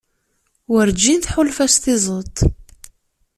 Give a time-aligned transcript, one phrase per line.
[0.71, 2.35] Werǧin tḥulfa s tiẓeṭ.